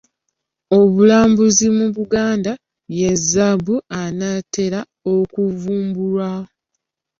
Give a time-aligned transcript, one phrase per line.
[0.79, 2.51] Obulambuzi mu Buganda
[2.99, 4.79] ye zzaabu anaatera
[5.15, 6.29] okuvumbulwa.